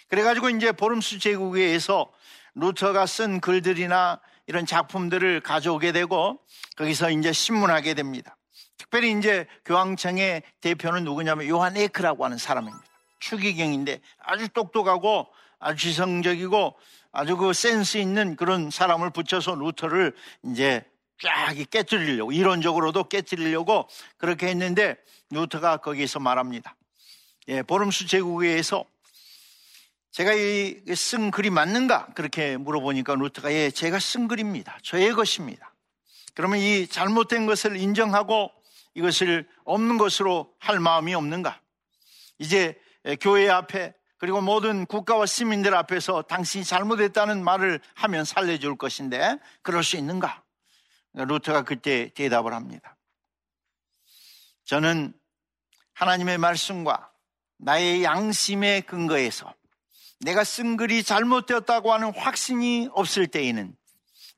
그래가지고 0.09 0.51
이제 0.51 0.73
보름수 0.73 1.19
제국에서 1.19 2.11
루터가 2.55 3.07
쓴 3.07 3.41
글들이나 3.41 4.21
이런 4.47 4.67
작품들을 4.67 5.41
가져오게 5.41 5.93
되고 5.93 6.41
거기서 6.77 7.11
이제 7.11 7.33
신문하게 7.33 7.95
됩니다. 7.95 8.37
특별히 8.77 9.17
이제 9.17 9.47
교황청의 9.65 10.43
대표는 10.61 11.05
누구냐면 11.05 11.49
요한 11.49 11.77
에크라고 11.77 12.25
하는 12.25 12.39
사람입니다. 12.39 12.85
추기경인데 13.21 14.01
아주 14.19 14.49
똑똑하고 14.49 15.29
아주 15.59 15.87
지성적이고 15.87 16.77
아주 17.13 17.37
그 17.37 17.53
센스 17.53 17.99
있는 17.99 18.37
그런 18.37 18.71
사람을 18.71 19.11
붙여서 19.11 19.55
루터를 19.55 20.15
이제 20.45 20.85
쫙 21.23 21.55
깨뜨리려고 21.71 22.33
이론적으로도 22.33 23.05
깨뜨리려고 23.05 23.89
그렇게 24.17 24.49
했는데 24.49 24.97
뉴터가 25.31 25.77
거기서 25.77 26.19
말합니다. 26.19 26.75
예, 27.49 27.63
보름수 27.63 28.07
제국에서 28.07 28.85
제가 30.13 30.35
이 30.35 30.85
쓴 30.95 31.31
글이 31.31 31.49
맞는가 31.49 32.09
그렇게 32.15 32.59
물어보니까 32.59 33.15
루터가 33.15 33.53
예, 33.53 33.71
제가 33.71 33.99
쓴 33.99 34.29
글입니다. 34.29 34.79
저의 34.83 35.13
것입니다. 35.13 35.75
그러면 36.35 36.59
이 36.59 36.87
잘못된 36.87 37.47
것을 37.47 37.77
인정하고 37.77 38.51
이것을 38.95 39.49
없는 39.65 39.97
것으로 39.97 40.55
할 40.59 40.81
마음이 40.81 41.15
없는가? 41.15 41.61
이제 42.39 42.79
교회 43.21 43.49
앞에 43.49 43.95
그리고 44.19 44.41
모든 44.41 44.85
국가와 44.87 45.25
시민들 45.27 45.75
앞에서 45.75 46.23
당신이 46.23 46.65
잘못했다는 46.65 47.43
말을 47.43 47.81
하면 47.95 48.25
살려줄 48.25 48.77
것인데 48.77 49.39
그럴 49.63 49.83
수 49.83 49.97
있는가? 49.97 50.43
루터가 51.15 51.63
그때 51.63 52.11
대답을 52.11 52.53
합니다. 52.53 52.97
저는 54.67 55.15
하나님의 55.95 56.37
말씀과 56.39 57.11
나의 57.57 58.05
양심의 58.05 58.83
근거에서 58.83 59.55
내가 60.23 60.45
쓴 60.45 60.77
글이 60.77 61.03
잘못되었다고 61.03 61.93
하는 61.93 62.15
확신이 62.15 62.89
없을 62.93 63.27
때에는 63.27 63.77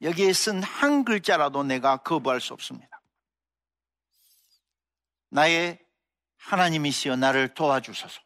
여기에 0.03 0.33
쓴 0.33 0.62
한 0.62 1.05
글자라도 1.05 1.62
내가 1.62 1.99
거부할 1.99 2.41
수 2.41 2.53
없습니다. 2.55 3.00
나의 5.31 5.79
하나님이시여 6.38 7.17
나를 7.17 7.55
도와주소서. 7.55 8.21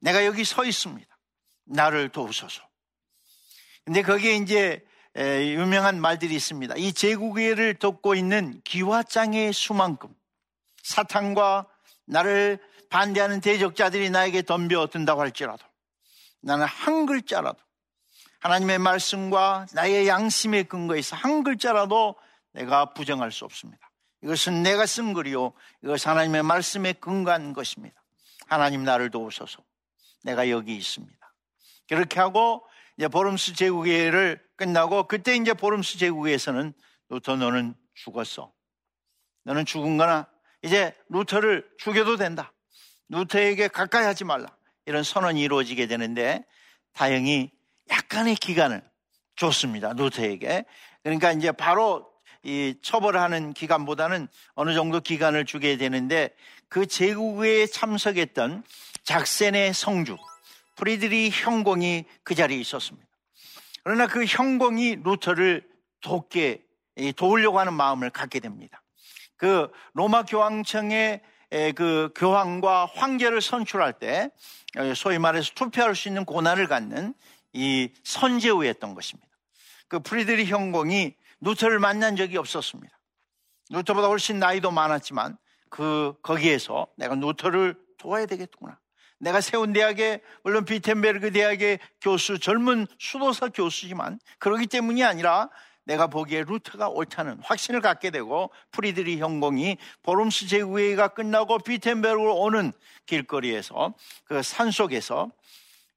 내가 0.00 0.24
여기 0.26 0.44
서 0.44 0.64
있습니다. 0.64 1.18
나를 1.64 2.10
도우소서. 2.10 2.62
근데 3.84 4.02
거기에 4.02 4.36
이제 4.36 4.84
유명한 5.16 6.00
말들이 6.00 6.34
있습니다. 6.34 6.74
이 6.76 6.92
제국의를 6.92 7.74
돕고 7.74 8.14
있는 8.14 8.60
기와장의 8.64 9.52
수만큼 9.52 10.14
사탄과 10.82 11.66
나를 12.06 12.58
반대하는 12.90 13.40
대적자들이 13.40 14.10
나에게 14.10 14.42
덤벼든다고 14.42 15.20
할지라도 15.20 15.67
나는 16.40 16.66
한 16.66 17.06
글자라도 17.06 17.58
하나님의 18.40 18.78
말씀과 18.78 19.66
나의 19.74 20.06
양심의 20.06 20.64
근거에서 20.64 21.16
한 21.16 21.42
글자라도 21.42 22.16
내가 22.52 22.92
부정할 22.92 23.32
수 23.32 23.44
없습니다. 23.44 23.90
이것은 24.22 24.62
내가 24.62 24.86
쓴 24.86 25.12
글이요. 25.12 25.52
이것은 25.82 26.10
하나님의 26.10 26.42
말씀에 26.42 26.92
근거한 26.94 27.52
것입니다. 27.52 28.02
하나님 28.46 28.84
나를 28.84 29.10
도우소서. 29.10 29.62
내가 30.24 30.50
여기 30.50 30.76
있습니다. 30.76 31.18
그렇게 31.88 32.20
하고 32.20 32.66
이제 32.96 33.08
보름스 33.08 33.54
제국회를 33.54 34.44
끝나고 34.56 35.06
그때 35.06 35.36
이제 35.36 35.54
보름스 35.54 35.98
제국회에서는 35.98 36.72
루터 37.10 37.36
너는 37.36 37.74
죽었어. 37.94 38.52
너는 39.44 39.64
죽은 39.64 39.96
거나 39.96 40.28
이제 40.62 40.94
루터를 41.08 41.68
죽여도 41.78 42.16
된다. 42.16 42.52
루터에게 43.08 43.68
가까이 43.68 44.04
하지 44.04 44.24
말라. 44.24 44.57
이런 44.88 45.02
선언이 45.02 45.42
이루어지게 45.42 45.86
되는데 45.86 46.42
다행히 46.94 47.50
약간의 47.90 48.36
기간을 48.36 48.82
줬습니다. 49.36 49.92
루터에게. 49.92 50.64
그러니까 51.02 51.30
이제 51.32 51.52
바로 51.52 52.10
이 52.42 52.74
처벌하는 52.80 53.52
기간보다는 53.52 54.28
어느 54.54 54.72
정도 54.72 55.00
기간을 55.00 55.44
주게 55.44 55.76
되는데 55.76 56.30
그 56.70 56.86
제국회에 56.86 57.66
참석했던 57.66 58.64
작센의 59.04 59.74
성주 59.74 60.16
프리드리히 60.76 61.28
현공이 61.30 62.06
그 62.22 62.34
자리에 62.34 62.58
있었습니다. 62.58 63.06
그러나 63.84 64.06
그 64.06 64.24
현공이 64.24 65.00
루터를 65.04 65.68
돕게 66.00 66.62
도우려고 67.16 67.58
하는 67.60 67.74
마음을 67.74 68.08
갖게 68.08 68.40
됩니다. 68.40 68.82
그 69.36 69.70
로마 69.92 70.22
교황청의 70.22 71.20
그 71.50 72.10
교황과 72.14 72.90
황제를 72.94 73.40
선출할 73.40 73.94
때 73.94 74.30
소위 74.94 75.18
말해서 75.18 75.52
투표할 75.54 75.94
수 75.94 76.08
있는 76.08 76.24
권한을 76.24 76.66
갖는 76.66 77.14
이 77.52 77.90
선제후였던 78.04 78.94
것입니다. 78.94 79.28
그 79.88 80.00
프리드리히 80.00 80.44
현공이 80.44 81.14
루터를 81.40 81.78
만난 81.78 82.16
적이 82.16 82.36
없었습니다. 82.36 82.98
루터보다 83.70 84.08
훨씬 84.08 84.38
나이도 84.38 84.70
많았지만 84.70 85.38
그 85.70 86.14
거기에서 86.22 86.86
내가 86.96 87.14
루터를 87.14 87.76
도와야 87.96 88.26
되겠구나. 88.26 88.78
내가 89.18 89.40
세운 89.40 89.72
대학에 89.72 90.20
물론 90.44 90.64
비텐베르그 90.64 91.32
대학의 91.32 91.80
교수 92.00 92.38
젊은 92.38 92.86
수도사 92.98 93.48
교수지만 93.48 94.20
그러기 94.38 94.66
때문이 94.66 95.02
아니라 95.02 95.50
내가 95.88 96.06
보기에 96.06 96.44
루터가 96.44 96.90
옳다는 96.90 97.40
확신을 97.42 97.80
갖게 97.80 98.10
되고 98.10 98.50
프리드리히 98.72 99.20
현공이 99.20 99.78
보름스 100.02 100.46
제국회의가 100.46 101.08
끝나고 101.08 101.58
비텐베르그로 101.60 102.36
오는 102.36 102.72
길거리에서 103.06 103.94
그 104.26 104.42
산 104.42 104.70
속에서 104.70 105.30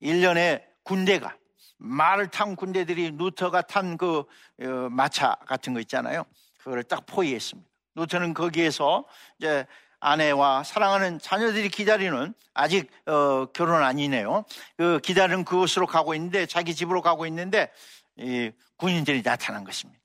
1년에 0.01 0.63
군대가 0.83 1.36
말을 1.77 2.27
탄 2.27 2.55
군대들이 2.55 3.12
루터가 3.17 3.63
탄그 3.63 4.24
어, 4.62 4.65
마차 4.89 5.36
같은 5.45 5.74
거 5.74 5.81
있잖아요. 5.81 6.24
그거를 6.60 6.83
딱 6.83 7.05
포위했습니다. 7.05 7.69
루터는 7.95 8.33
거기에서 8.33 9.05
이제 9.39 9.65
아내와 10.00 10.63
사랑하는 10.63 11.19
자녀들이 11.19 11.67
기다리는 11.67 12.33
아직 12.53 12.89
어, 13.07 13.45
결혼 13.48 13.83
아니네요. 13.83 14.45
그 14.77 15.00
기다리는 15.03 15.43
그곳으로 15.43 15.86
가고 15.86 16.15
있는데 16.15 16.45
자기 16.45 16.74
집으로 16.74 17.01
가고 17.01 17.25
있는데 17.25 17.71
이 18.17 18.51
군인들이 18.81 19.21
나타난 19.21 19.63
것입니다. 19.63 20.01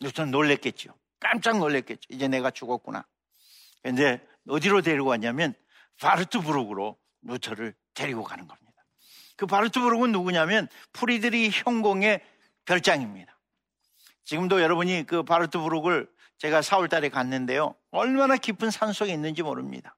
루터는 0.00 0.30
놀랬겠죠. 0.30 0.94
깜짝 1.20 1.58
놀랬겠죠. 1.58 2.00
이제 2.08 2.28
내가 2.28 2.50
죽었구나. 2.50 3.04
근데 3.82 4.26
어디로 4.48 4.80
데리고 4.80 5.10
왔냐면 5.10 5.52
바르트부르크로 6.00 6.96
루터를 7.22 7.74
데리고 7.92 8.24
가는 8.24 8.46
겁니다. 8.46 8.72
그 9.36 9.46
바르트부르크는 9.46 10.12
누구냐면 10.12 10.66
프리드리히 10.94 11.50
현공의 11.50 12.22
별장입니다. 12.64 13.38
지금도 14.24 14.62
여러분이 14.62 15.04
그 15.06 15.22
바르트부르크를 15.22 16.08
제가 16.38 16.60
4월 16.60 16.88
달에 16.88 17.10
갔는데요. 17.10 17.74
얼마나 17.90 18.36
깊은 18.38 18.70
산 18.70 18.94
속에 18.94 19.12
있는지 19.12 19.42
모릅니다. 19.42 19.94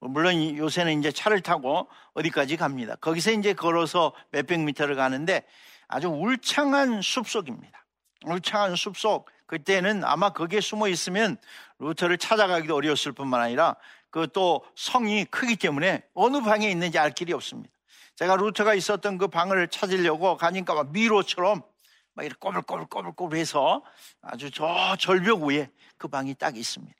물론 0.00 0.58
요새는 0.58 0.98
이제 0.98 1.10
차를 1.10 1.40
타고 1.40 1.88
어디까지 2.12 2.58
갑니다. 2.58 2.96
거기서 2.96 3.32
이제 3.32 3.54
걸어서 3.54 4.12
몇백 4.30 4.60
미터를 4.60 4.94
가는데 4.94 5.46
아주 5.92 6.08
울창한 6.08 7.02
숲속입니다. 7.02 7.84
울창한 8.24 8.76
숲속. 8.76 9.30
그때는 9.44 10.04
아마 10.04 10.30
거기에 10.30 10.62
숨어 10.62 10.88
있으면 10.88 11.36
루터를 11.80 12.16
찾아가기도 12.16 12.74
어려웠을 12.74 13.12
뿐만 13.12 13.42
아니라 13.42 13.76
그 14.08 14.26
또 14.32 14.64
성이 14.74 15.26
크기 15.26 15.56
때문에 15.56 16.02
어느 16.14 16.40
방에 16.40 16.70
있는지 16.70 16.98
알 16.98 17.10
길이 17.10 17.34
없습니다. 17.34 17.70
제가 18.14 18.36
루터가 18.36 18.72
있었던 18.74 19.18
그 19.18 19.28
방을 19.28 19.68
찾으려고 19.68 20.38
가니까 20.38 20.74
막 20.74 20.92
미로처럼 20.92 21.62
막 22.14 22.24
이렇게 22.24 22.38
꼬불꼬불꼬불꼬불 22.38 23.36
해서 23.36 23.82
아주 24.22 24.50
저 24.50 24.96
절벽 24.98 25.42
위에 25.42 25.70
그 25.98 26.08
방이 26.08 26.34
딱 26.34 26.56
있습니다. 26.56 26.96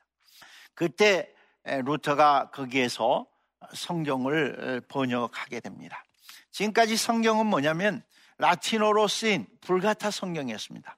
그때 0.75 1.33
루터가 1.65 2.51
거기에서 2.51 3.27
성경을 3.73 4.83
번역하게 4.89 5.61
됩니다. 5.61 6.05
지금까지 6.51 6.99
성경은 6.99 7.47
뭐냐면 7.47 8.03
라틴어로 8.39 9.09
쓰인 9.09 9.47
불가타 9.61 10.11
성경이었습니다. 10.11 10.97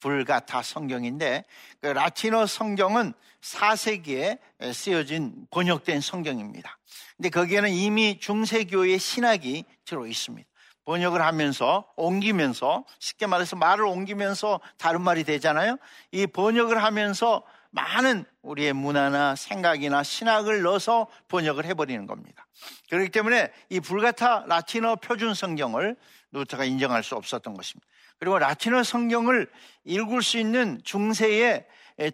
불가타 0.00 0.62
성경인데 0.62 1.44
그 1.80 1.86
라틴어 1.86 2.46
성경은 2.46 3.12
4세기에 3.40 4.38
쓰여진 4.72 5.46
번역된 5.50 6.00
성경입니다. 6.00 6.78
근데 7.16 7.30
거기에는 7.30 7.70
이미 7.70 8.18
중세교의 8.18 8.98
신학이 8.98 9.64
들어 9.84 10.06
있습니다. 10.06 10.48
번역을 10.84 11.20
하면서 11.20 11.84
옮기면서 11.96 12.84
쉽게 13.00 13.26
말해서 13.26 13.56
말을 13.56 13.84
옮기면서 13.84 14.60
다른 14.78 15.02
말이 15.02 15.24
되잖아요. 15.24 15.78
이 16.12 16.26
번역을 16.26 16.82
하면서 16.82 17.42
많은 17.70 18.24
우리의 18.42 18.72
문화나 18.72 19.34
생각이나 19.34 20.02
신학을 20.02 20.62
넣어서 20.62 21.08
번역을 21.28 21.66
해버리는 21.66 22.06
겁니다. 22.06 22.46
그렇기 22.88 23.10
때문에 23.10 23.50
이 23.68 23.80
불가타 23.80 24.44
라틴어 24.46 24.96
표준 24.96 25.34
성경을 25.34 25.96
루터가 26.32 26.64
인정할 26.64 27.02
수 27.02 27.14
없었던 27.14 27.54
것입니다. 27.54 27.86
그리고 28.18 28.38
라틴어 28.38 28.82
성경을 28.82 29.50
읽을 29.84 30.22
수 30.22 30.38
있는 30.38 30.80
중세의 30.84 31.66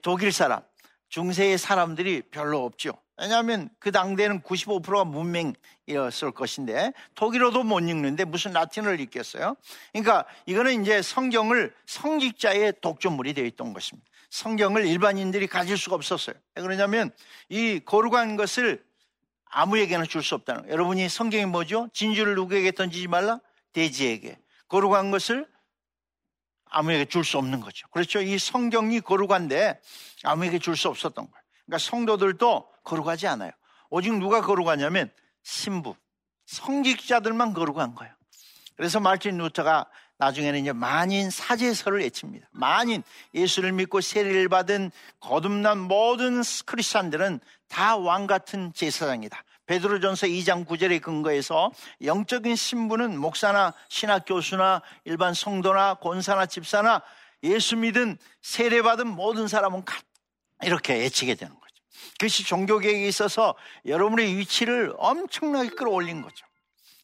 독일 0.03 0.33
사람, 0.33 0.63
중세의 1.09 1.59
사람들이 1.59 2.23
별로 2.31 2.65
없죠. 2.65 2.93
왜냐하면 3.19 3.69
그 3.79 3.93
당대는 3.93 4.43
95%가 4.43 5.05
문맹이었을 5.05 6.33
것인데 6.33 6.93
독일어도 7.15 7.63
못 7.63 7.81
읽는데 7.81 8.25
무슨 8.25 8.53
라틴어를 8.53 8.99
읽겠어요? 9.01 9.55
그러니까 9.93 10.25
이거는 10.47 10.83
이제 10.83 11.03
성경을 11.03 11.75
성직자의 11.87 12.75
독점물이 12.81 13.35
되어 13.35 13.45
있던 13.45 13.75
것입니다. 13.75 14.09
성경을 14.31 14.87
일반인들이 14.87 15.47
가질 15.47 15.77
수가 15.77 15.95
없었어요. 15.97 16.35
왜 16.57 16.63
그러냐면 16.63 17.11
이 17.49 17.81
거룩한 17.85 18.37
것을 18.37 18.83
아무에게나 19.45 20.07
줄 20.07 20.23
수 20.23 20.35
없다는 20.35 20.63
거예요. 20.63 20.73
여러분이 20.73 21.09
성경이 21.09 21.45
뭐죠? 21.45 21.89
진주를 21.93 22.35
누구에게 22.35 22.73
던지지 22.73 23.07
말라? 23.09 23.39
돼지에게. 23.73 24.39
거룩한 24.69 25.11
것을 25.11 25.47
아무에게 26.71 27.05
줄 27.05 27.25
수 27.25 27.37
없는 27.39 27.61
거죠. 27.61 27.87
그렇죠. 27.89 28.21
이 28.23 28.39
성경이 28.39 29.01
거룩한데 29.01 29.81
아무에게 30.25 30.59
줄 30.59 30.77
수 30.77 30.89
없었던 30.89 31.15
거예요. 31.31 31.43
그러니까 31.67 31.79
성도들도 31.79 32.73
거룩하지 32.85 33.27
않아요. 33.27 33.51
오직 33.91 34.15
누가 34.15 34.41
거룩하냐면 34.41 35.13
신부, 35.43 35.95
성직자들만 36.47 37.53
거룩한 37.53 37.95
거예요. 37.95 38.15
그래서 38.77 39.01
말틴 39.01 39.37
루터가 39.37 39.87
나중에는 40.17 40.61
이제 40.61 40.73
만인 40.73 41.31
사제설을 41.31 42.01
외칩니다. 42.01 42.49
만인 42.53 43.03
예수를 43.35 43.73
믿고 43.73 44.01
세례를 44.01 44.49
받은 44.49 44.91
거듭난 45.21 45.79
모든 45.79 46.43
크리스찬들은 46.65 47.41
다 47.69 47.97
왕 47.99 48.27
같은 48.27 48.73
제사장이다. 48.73 49.43
베드로전서 49.67 50.27
2장 50.27 50.67
9절에 50.67 51.01
근거해서 51.01 51.71
영적인 52.03 52.57
신부는 52.57 53.19
목사나 53.19 53.75
신학 53.89 54.25
교수나 54.27 54.83
일반 55.05 55.35
성도나 55.35 55.95
권사나 55.95 56.47
집사나 56.47 57.03
예수 57.45 57.77
믿은 57.77 58.19
세례 58.41 58.83
받은 58.83 59.07
모든 59.07 59.49
사람은 59.49 59.85
이렇게 60.63 60.95
외치게 60.95 61.35
되는 61.35 61.55
거죠. 61.55 61.75
그것이 62.19 62.45
종교계획에 62.45 63.07
있어서 63.09 63.55
여러분의 63.87 64.37
위치를 64.37 64.95
엄청나게 64.97 65.71
끌어올린 65.71 66.23
거죠. 66.23 66.47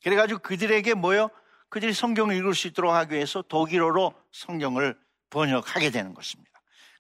그래가지고 0.03 0.41
그들에게 0.41 0.95
뭐요? 0.95 1.31
그들이 1.69 1.93
성경을 1.93 2.37
읽을 2.37 2.55
수 2.55 2.69
있도록 2.69 2.95
하기 2.95 3.15
위해서 3.15 3.43
독일어로 3.43 4.15
성경을 4.33 4.97
번역하게 5.31 5.91
되는 5.91 6.15
것입니다. 6.15 6.51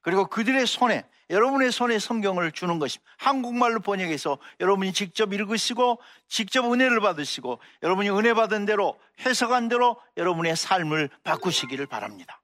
그리고 0.02 0.26
그들의 0.26 0.66
손에 0.66 1.04
여러분의 1.30 1.70
손에 1.72 1.98
성경을 1.98 2.52
주는 2.52 2.78
것입니다. 2.78 3.10
한국말로 3.18 3.80
번역해서 3.80 4.38
여러분이 4.60 4.92
직접 4.92 5.32
읽으시고 5.32 6.00
직접 6.28 6.72
은혜를 6.72 7.00
받으시고 7.00 7.60
여러분이 7.82 8.10
은혜 8.10 8.32
받은 8.34 8.64
대로 8.64 8.98
해석한 9.20 9.68
대로 9.68 10.00
여러분의 10.16 10.56
삶을 10.56 11.10
바꾸시기를 11.24 11.86
바랍니다. 11.86 12.40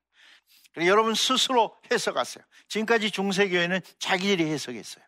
여러분 0.78 1.14
스스로 1.14 1.76
해석하세요. 1.90 2.44
지금까지 2.68 3.10
중세교회는 3.10 3.80
자기들이 3.98 4.50
해석했어요. 4.50 5.04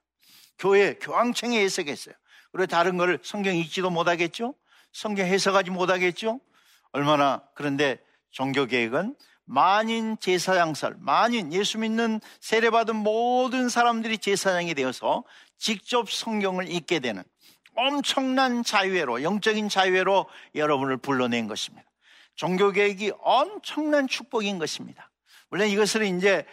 교회, 0.59 0.95
교황청이 0.95 1.59
해석했어요. 1.59 2.15
그리고 2.53 2.67
다른 2.67 2.97
걸 2.97 3.19
성경 3.23 3.55
읽지도 3.57 3.91
못하겠죠? 3.91 4.55
성경 4.93 5.27
해석하지 5.27 5.71
못하겠죠? 5.71 6.41
얼마나 6.93 7.43
그런데 7.55 7.99
종교개혁은 8.31 9.15
만인 9.47 10.19
제사장설, 10.19 10.97
만인 10.99 11.53
예수 11.53 11.79
믿는 11.79 12.21
세례받은 12.41 12.97
모든 12.97 13.69
사람들이 13.69 14.19
제사장이 14.19 14.75
되어서 14.75 15.25
직접 15.57 16.11
성경을 16.11 16.69
읽게 16.71 16.99
되는 16.99 17.23
엄청난 17.77 18.63
자유회로, 18.63 19.23
영적인 19.23 19.69
자유회로 19.69 20.27
여러분을 20.55 20.97
불러낸 20.97 21.47
것입니다. 21.47 21.89
종교개혁이 22.35 23.13
엄청난 23.21 24.09
축복인 24.09 24.59
것입니다. 24.59 25.11
물론 25.49 25.69
이것을 25.69 26.05
이제 26.05 26.45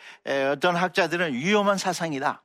어떤 0.51 0.75
학자들은 0.75 1.33
위험한 1.33 1.77
사상이다. 1.77 2.43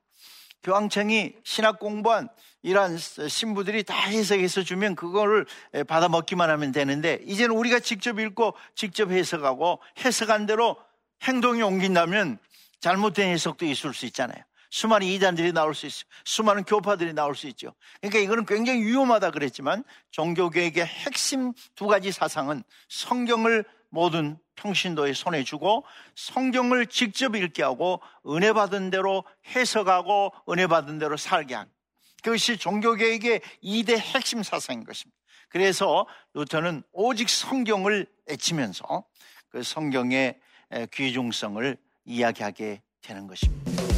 교황청이 0.62 1.34
신학 1.44 1.78
공부한 1.78 2.28
이러한 2.62 2.98
신부들이 2.98 3.84
다 3.84 3.94
해석해서 3.94 4.62
주면 4.62 4.94
그거를 4.94 5.46
받아 5.86 6.08
먹기만 6.08 6.50
하면 6.50 6.72
되는데 6.72 7.20
이제는 7.24 7.54
우리가 7.54 7.80
직접 7.80 8.18
읽고 8.18 8.54
직접 8.74 9.10
해석하고 9.10 9.80
해석한 10.04 10.46
대로 10.46 10.76
행동이 11.22 11.62
옮긴다면 11.62 12.38
잘못된 12.80 13.30
해석도 13.30 13.64
있을 13.66 13.94
수 13.94 14.06
있잖아요. 14.06 14.42
수많은 14.70 15.06
이단들이 15.06 15.52
나올 15.52 15.74
수 15.74 15.86
있어요. 15.86 16.04
수많은 16.24 16.64
교파들이 16.64 17.14
나올 17.14 17.34
수 17.34 17.46
있죠. 17.48 17.74
그러니까 18.00 18.20
이거는 18.20 18.44
굉장히 18.44 18.82
위험하다 18.82 19.30
그랬지만 19.30 19.82
종교개혁의 20.10 20.84
핵심 20.84 21.54
두 21.74 21.86
가지 21.86 22.12
사상은 22.12 22.62
성경을 22.88 23.64
모든 23.88 24.36
평신도에 24.56 25.14
손에 25.14 25.44
주고 25.44 25.84
성경을 26.14 26.86
직접 26.86 27.34
읽게 27.34 27.62
하고 27.62 28.02
은혜 28.26 28.52
받은 28.52 28.90
대로 28.90 29.24
해석하고 29.54 30.34
은혜 30.50 30.66
받은 30.66 30.98
대로 30.98 31.16
살게 31.16 31.54
한 31.54 31.68
그것이 32.22 32.56
종교개혁의 32.56 33.40
2대 33.62 33.96
핵심 33.98 34.42
사상인 34.42 34.84
것입니다. 34.84 35.16
그래서 35.48 36.06
루터는 36.34 36.82
오직 36.92 37.28
성경을 37.28 38.06
애치면서 38.28 39.04
그 39.48 39.62
성경의 39.62 40.38
귀중성을 40.92 41.76
이야기하게 42.04 42.82
되는 43.00 43.26
것입니다. 43.26 43.97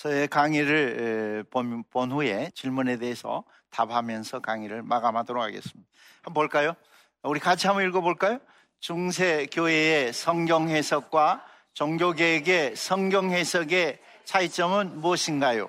저의 0.00 0.28
강의를 0.28 1.44
본, 1.50 1.84
본 1.90 2.10
후에 2.10 2.50
질문에 2.54 2.96
대해서 2.96 3.44
답하면서 3.68 4.40
강의를 4.40 4.82
마감하도록 4.82 5.42
하겠습니다. 5.42 5.90
한번 6.22 6.32
볼까요? 6.32 6.74
우리 7.22 7.38
같이 7.38 7.66
한번 7.66 7.86
읽어볼까요? 7.86 8.38
중세 8.78 9.44
교회의 9.52 10.14
성경 10.14 10.70
해석과 10.70 11.44
종교계획의 11.74 12.76
성경 12.76 13.30
해석의 13.30 14.00
차이점은 14.24 15.00
무엇인가요? 15.00 15.68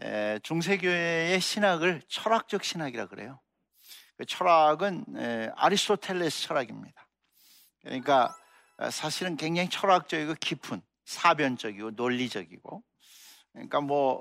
에, 0.00 0.40
중세 0.40 0.76
교회의 0.76 1.40
신학을 1.40 2.02
철학적 2.08 2.64
신학이라 2.64 3.06
그래요. 3.06 3.40
그 4.16 4.24
철학은 4.26 5.04
에, 5.16 5.50
아리스토텔레스 5.54 6.42
철학입니다. 6.42 7.06
그러니까 7.82 8.34
사실은 8.90 9.36
굉장히 9.36 9.68
철학적이고 9.68 10.34
깊은 10.40 10.82
사변적이고 11.04 11.92
논리적이고 11.92 12.82
그러니까 13.52 13.80
뭐 13.80 14.12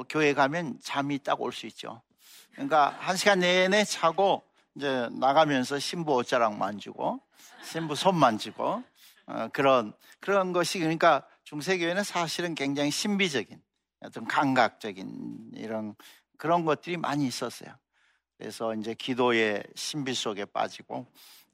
어, 0.00 0.02
교회 0.08 0.34
가면 0.34 0.78
잠이 0.82 1.18
딱 1.18 1.40
올 1.40 1.52
수 1.52 1.66
있죠. 1.66 2.02
그러니까 2.52 2.96
한 3.00 3.16
시간 3.16 3.40
내내 3.40 3.84
자고 3.84 4.42
이제 4.74 5.08
나가면서 5.12 5.78
신부 5.78 6.14
옷자락 6.14 6.56
만지고 6.56 7.20
신부 7.62 7.94
손 7.94 8.16
만지고 8.16 8.82
어, 9.26 9.48
그런 9.52 9.92
그런 10.20 10.52
것이 10.52 10.78
그러니까 10.78 11.26
중세교회는 11.44 12.04
사실은 12.04 12.54
굉장히 12.54 12.90
신비적인 12.90 13.60
어떤 14.00 14.26
감각적인 14.26 15.52
이런 15.54 15.94
그런 16.36 16.64
것들이 16.64 16.96
많이 16.96 17.26
있었어요. 17.26 17.70
그래서 18.38 18.74
이제 18.74 18.94
기도의 18.94 19.62
신비 19.74 20.14
속에 20.14 20.44
빠지고 20.44 21.06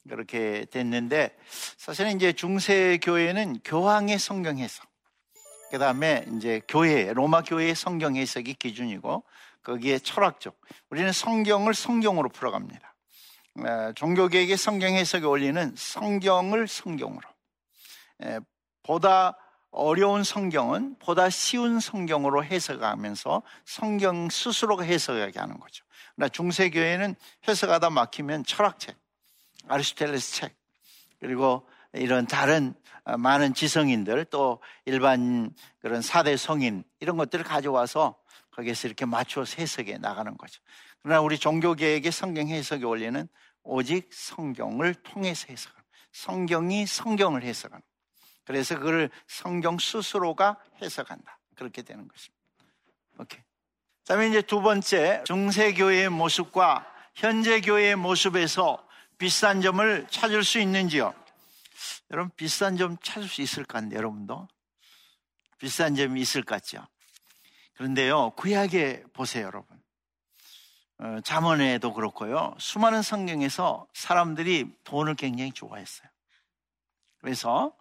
그렇게 0.08 0.64
됐는데 0.70 1.36
사실은 1.76 2.16
이제 2.16 2.32
중세 2.32 2.98
교회는 3.00 3.60
교황의 3.64 4.18
성경 4.18 4.58
해석 4.58 4.91
그 5.72 5.78
다음에 5.78 6.26
이제 6.36 6.60
교회, 6.68 7.14
로마 7.14 7.40
교회의 7.40 7.74
성경 7.74 8.14
해석이 8.14 8.52
기준이고 8.56 9.24
거기에 9.62 9.98
철학적. 10.00 10.54
우리는 10.90 11.10
성경을 11.12 11.72
성경으로 11.72 12.28
풀어갑니다. 12.28 12.94
종교계획의 13.94 14.58
성경 14.58 14.92
해석에 14.92 15.24
올리는 15.24 15.72
성경을 15.74 16.68
성경으로. 16.68 17.26
보다 18.82 19.38
어려운 19.70 20.24
성경은 20.24 20.96
보다 20.98 21.30
쉬운 21.30 21.80
성경으로 21.80 22.44
해석하면서 22.44 23.42
성경 23.64 24.28
스스로가 24.28 24.82
해석하게 24.82 25.40
하는 25.40 25.58
거죠. 25.58 25.86
그러나 26.14 26.28
중세교회는 26.28 27.14
해석하다 27.48 27.88
막히면 27.88 28.44
철학책, 28.44 28.94
아리스텔레스 29.68 30.34
책, 30.34 30.54
그리고 31.18 31.66
이런 31.94 32.26
다른 32.26 32.74
어, 33.04 33.16
많은 33.16 33.54
지성인들 33.54 34.26
또 34.26 34.60
일반 34.84 35.54
그런 35.80 36.02
사대 36.02 36.36
성인 36.36 36.84
이런 37.00 37.16
것들을 37.16 37.44
가져와서 37.44 38.16
거기에서 38.52 38.88
이렇게 38.88 39.04
맞춰서 39.04 39.56
해석해 39.58 39.98
나가는 39.98 40.36
거죠. 40.36 40.60
그러나 41.02 41.20
우리 41.20 41.38
종교계획의 41.38 42.12
성경 42.12 42.48
해석에 42.48 42.84
올리는 42.84 43.28
오직 43.62 44.08
성경을 44.12 44.94
통해서 44.94 45.46
해석하는 45.50 45.82
성경이 46.12 46.86
성경을 46.86 47.42
해석하는 47.42 47.82
그래서 48.44 48.78
그걸 48.78 49.10
성경 49.26 49.78
스스로가 49.78 50.58
해석한다. 50.80 51.38
그렇게 51.54 51.82
되는 51.82 52.06
것입니다. 52.08 52.42
오케이. 53.18 53.40
다음에 54.06 54.28
이제 54.28 54.42
두 54.42 54.60
번째 54.60 55.22
중세교회의 55.26 56.08
모습과 56.08 56.86
현재 57.14 57.60
교회의 57.60 57.96
모습에서 57.96 58.84
비슷한 59.16 59.60
점을 59.60 60.06
찾을 60.10 60.42
수 60.42 60.58
있는지요? 60.58 61.14
여러분 62.10 62.30
비싼 62.36 62.76
점 62.76 62.96
찾을 63.02 63.28
수 63.28 63.42
있을 63.42 63.64
것 63.64 63.74
같은데 63.74 63.96
여러분도 63.96 64.48
비싼 65.58 65.94
점이 65.94 66.20
있을 66.20 66.42
것 66.42 66.56
같죠. 66.56 66.86
그런데요 67.74 68.30
구약에 68.30 69.04
보세요 69.12 69.46
여러분. 69.46 69.80
어, 70.98 71.20
잠언에도 71.24 71.92
그렇고요. 71.92 72.54
수많은 72.58 73.02
성경에서 73.02 73.86
사람들이 73.92 74.72
돈을 74.84 75.14
굉장히 75.16 75.50
좋아했어요. 75.52 76.08
그래서 77.20 77.72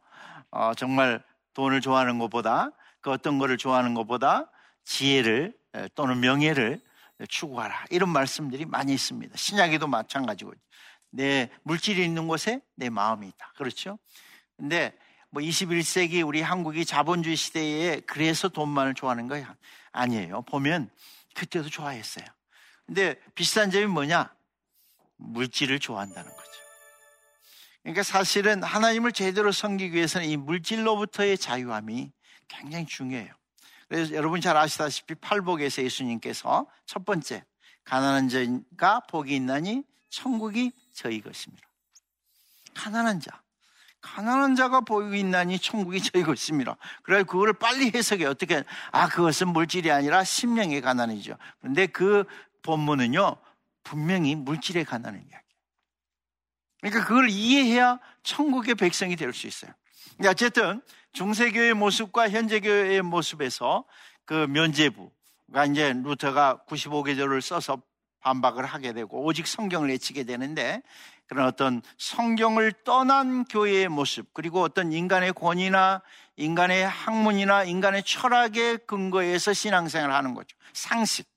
어, 0.50 0.74
정말 0.74 1.24
돈을 1.54 1.82
좋아하는 1.82 2.20
것보다 2.20 2.72
그 3.02 3.12
어떤 3.12 3.38
것을 3.38 3.58
좋아하는 3.58 3.94
것보다 3.94 4.50
지혜를 4.84 5.58
또는 5.96 6.20
명예를 6.20 6.82
추구하라 7.30 7.86
이런 7.90 8.10
말씀들이 8.10 8.66
많이 8.66 8.94
있습니다. 8.94 9.36
신약에도 9.38 9.88
마찬가지고 9.88 10.54
내 11.12 11.50
물질이 11.64 12.04
있는 12.04 12.28
곳에 12.28 12.62
내 12.76 12.90
마음이 12.90 13.28
있다. 13.28 13.54
그렇죠? 13.58 14.00
근데 14.58 14.98
뭐 15.30 15.42
21세기 15.42 16.26
우리 16.26 16.42
한국이 16.42 16.86
자본주의 16.86 17.36
시대에 17.36 18.02
그래서 18.02 18.50
돈만을 18.50 18.96
좋아하는 18.96 19.28
거 19.28 19.42
아니에요. 19.92 20.42
보면 20.44 20.90
그때도 21.36 21.70
좋아했어요. 21.70 22.26
근데 22.86 23.16
비싼 23.36 23.72
점이 23.72 23.86
뭐냐? 23.86 24.34
물질을 25.18 25.80
좋아한다는 25.80 26.30
거죠. 26.30 26.52
그러니까 27.84 28.04
사실은 28.04 28.64
하나님을 28.64 29.12
제대로 29.12 29.52
섬기기 29.52 29.96
위해서는 29.96 30.28
이 30.28 30.38
물질로부터의 30.38 31.38
자유함이 31.38 32.12
굉장히 32.48 32.86
중요해요. 32.86 33.34
그래서 33.88 34.14
여러분 34.14 34.40
잘 34.42 34.56
아시다시피 34.58 35.16
팔복에서 35.16 35.84
예수님께서 35.84 36.68
첫 36.86 37.06
번째 37.06 37.44
가난한 37.84 38.30
자가 38.30 39.02
복이 39.02 39.36
있나니 39.36 39.84
천국이 40.10 40.72
저희 41.02 41.20
것입니다. 41.20 41.68
가난한 42.76 43.20
자. 43.20 43.42
가난한 44.02 44.56
자가 44.56 44.82
보이고 44.82 45.16
있나니 45.16 45.60
천국이 45.60 46.02
저희 46.02 46.24
것입니다. 46.24 46.78
그래 47.04 47.24
그거를 47.24 47.54
빨리 47.54 47.92
해석해 47.94 48.26
어떻게 48.26 48.64
아 48.92 49.08
그것은 49.08 49.50
물질이 49.50 49.92
아니라 49.92 50.24
심령의 50.24 50.82
가난이죠. 50.82 51.38
그런데 51.60 51.88
그 51.88 52.24
본문은요 52.62 53.38
분명히 53.84 54.36
물질의 54.36 54.86
가난을 54.86 55.20
이야기. 55.20 55.46
그러니까 56.80 57.06
그걸 57.06 57.30
이해해야 57.30 58.00
천국의 58.24 58.76
백성이 58.76 59.16
될 59.16 59.34
수 59.34 59.48
있어요. 59.48 59.72
어쨌든 60.26 60.82
중세교의 61.14 61.74
모습과 61.74 62.30
현재교의 62.30 63.02
모습에서 63.02 63.86
그 64.26 64.34
면제부가 64.34 65.66
이제 65.70 65.94
루터가 65.94 66.64
95개절을 66.68 67.42
써서 67.42 67.82
반박을 68.22 68.66
하게 68.66 68.94
되고 68.94 69.24
오직 69.24 69.48
성경을 69.48 69.90
외치게 69.90 70.24
되는데 70.24 70.82
그런 71.28 71.48
어떤 71.48 71.82
성경을 71.98 72.74
떠난 72.84 73.46
교회의 73.46 73.88
모습 73.90 74.34
그리고 74.34 74.62
어떤 74.62 74.92
인간의 74.92 75.34
권위나 75.34 76.02
인간의 76.38 76.88
학문이나 76.88 77.64
인간의 77.64 78.04
철학의 78.04 78.80
근거에서 78.88 79.54
신앙생활을 79.54 80.14
하는 80.14 80.34
거죠. 80.34 80.58
상식. 80.74 81.30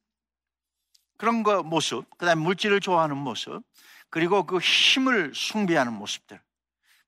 그런 1.17 1.43
거 1.43 1.63
모습, 1.63 2.05
그 2.19 2.27
다음에 2.27 2.43
물질을 2.43 2.81
좋아하는 2.81 3.17
모습, 3.17 3.63
그리고 4.11 4.45
그 4.45 4.59
힘을 4.59 5.33
숭배하는 5.35 5.93
모습들, 5.93 6.41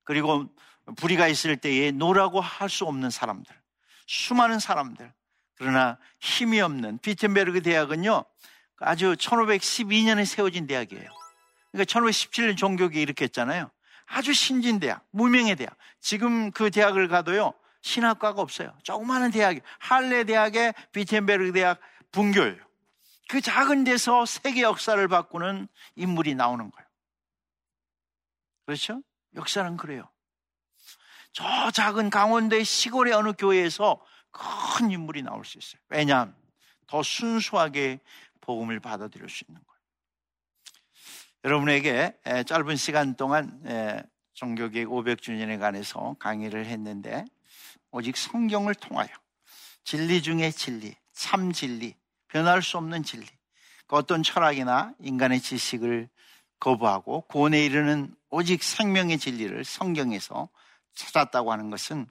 그리고 0.04 0.46
불의가 0.96 1.26
있을 1.26 1.56
때에 1.56 1.90
no라고 1.90 2.40
할 2.40 2.68
수 2.68 2.84
없는 2.86 3.10
사람들, 3.10 3.54
수많은 4.06 4.58
사람들, 4.60 5.12
그러나 5.56 5.98
힘이 6.20 6.60
없는 6.60 6.98
비텐베르그 6.98 7.62
대학은요, 7.62 8.24
아주 8.78 9.14
1512년에 9.14 10.24
세워진 10.24 10.66
대학이에요. 10.66 11.08
그러니까 11.72 11.92
1517년 11.92 12.56
종교개혁 12.56 13.00
일으켰잖아요. 13.02 13.70
아주 14.06 14.32
신진 14.32 14.78
대학, 14.78 15.04
무명의 15.10 15.56
대학. 15.56 15.76
지금 16.00 16.50
그 16.52 16.70
대학을 16.70 17.08
가도요, 17.08 17.52
신학과가 17.82 18.40
없어요. 18.40 18.76
조그마한 18.82 19.30
대학이 19.30 19.60
할레 19.78 20.24
대학의 20.24 20.74
비텐베르그 20.92 21.52
대학 21.52 21.80
분교예요. 22.12 22.56
그 23.28 23.40
작은 23.40 23.84
데서 23.84 24.24
세계 24.24 24.62
역사를 24.62 25.06
바꾸는 25.08 25.68
인물이 25.96 26.34
나오는 26.34 26.70
거예요. 26.70 26.88
그렇죠? 28.64 29.02
역사는 29.34 29.76
그래요. 29.76 30.08
저 31.32 31.70
작은 31.70 32.10
강원도의 32.10 32.64
시골의 32.64 33.12
어느 33.12 33.32
교회에서 33.32 34.00
큰 34.30 34.90
인물이 34.90 35.22
나올 35.22 35.44
수 35.44 35.58
있어요. 35.58 35.80
왜냐하면 35.88 36.34
더 36.86 37.02
순수하게 37.02 38.00
복음을 38.46 38.80
받아들일 38.80 39.28
수 39.28 39.44
있는 39.46 39.60
거예요. 39.60 39.76
여러분에게 41.44 42.16
짧은 42.46 42.76
시간 42.76 43.14
동안 43.16 43.60
종교개혁 44.32 44.90
500주년에 44.90 45.58
관해서 45.58 46.16
강의를 46.18 46.66
했는데 46.66 47.24
오직 47.90 48.16
성경을 48.16 48.74
통하여 48.74 49.08
진리 49.84 50.22
중의 50.22 50.52
진리, 50.52 50.94
참 51.12 51.52
진리, 51.52 51.94
변할 52.28 52.62
수 52.62 52.76
없는 52.78 53.02
진리, 53.02 53.26
그 53.86 53.96
어떤 53.96 54.22
철학이나 54.22 54.94
인간의 55.00 55.40
지식을 55.40 56.08
거부하고 56.58 57.22
구원에 57.22 57.64
이르는 57.64 58.14
오직 58.30 58.62
생명의 58.62 59.18
진리를 59.18 59.64
성경에서 59.64 60.48
찾았다고 60.94 61.52
하는 61.52 61.70
것은 61.70 62.06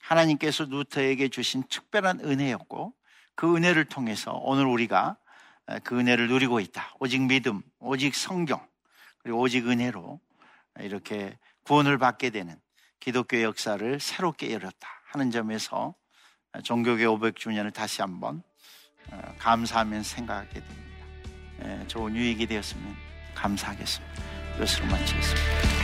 하나님께서 0.00 0.64
루터에게 0.64 1.28
주신 1.28 1.62
특별한 1.68 2.20
은혜였고 2.20 2.92
그 3.34 3.56
은혜를 3.56 3.86
통해서 3.86 4.32
오늘 4.42 4.66
우리가 4.66 5.16
그 5.82 5.98
은혜를 5.98 6.28
누리고 6.28 6.60
있다. 6.60 6.94
오직 7.00 7.22
믿음, 7.22 7.62
오직 7.78 8.14
성경, 8.14 8.66
그리고 9.18 9.40
오직 9.40 9.68
은혜로 9.68 10.20
이렇게 10.80 11.38
구원을 11.62 11.98
받게 11.98 12.30
되는 12.30 12.56
기독교 13.00 13.42
역사를 13.42 14.00
새롭게 14.00 14.52
열었다 14.52 14.88
하는 15.12 15.30
점에서 15.30 15.94
종교계 16.62 17.04
500주년을 17.04 17.72
다시 17.72 18.00
한번 18.00 18.42
어, 19.10 19.34
감사하면서 19.38 20.16
생각하게 20.16 20.60
됩니다. 20.60 20.84
예, 21.64 21.86
좋은 21.86 22.14
유익이 22.14 22.46
되었으면 22.46 22.96
감사하겠습니다. 23.34 24.14
이것으로 24.56 24.86
마치겠습니다. 24.86 25.83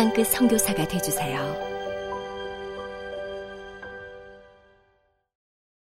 땅끝 0.00 0.28
성교사가 0.28 0.88
되주세요 0.88 1.69